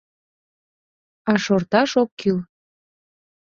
[1.31, 2.37] А шорташ ок кӱл.